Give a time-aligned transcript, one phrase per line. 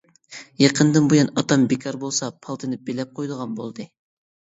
[0.63, 3.93] يېقىندىن بۇيان ئاتام بىكار بولسا پالتىنى بىلەپ قويىدىغان بولدى.